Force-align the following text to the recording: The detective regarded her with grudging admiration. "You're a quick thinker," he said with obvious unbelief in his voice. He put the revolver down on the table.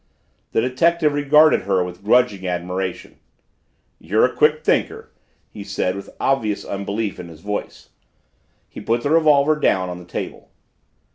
The 0.53 0.61
detective 0.61 1.13
regarded 1.13 1.61
her 1.61 1.83
with 1.83 2.03
grudging 2.03 2.47
admiration. 2.47 3.19
"You're 3.99 4.25
a 4.25 4.33
quick 4.35 4.63
thinker," 4.63 5.11
he 5.51 5.63
said 5.63 5.95
with 5.95 6.09
obvious 6.19 6.65
unbelief 6.65 7.19
in 7.19 7.27
his 7.27 7.41
voice. 7.41 7.89
He 8.67 8.81
put 8.81 9.03
the 9.03 9.11
revolver 9.11 9.55
down 9.55 9.89
on 9.89 9.99
the 9.99 10.05
table. 10.05 10.49